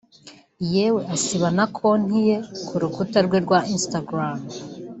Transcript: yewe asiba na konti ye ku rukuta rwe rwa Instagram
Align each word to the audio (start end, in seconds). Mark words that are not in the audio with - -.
yewe 0.73 1.01
asiba 1.15 1.47
na 1.57 1.65
konti 1.75 2.17
ye 2.27 2.37
ku 2.67 2.73
rukuta 2.81 3.17
rwe 3.25 3.37
rwa 3.45 3.59
Instagram 3.75 4.37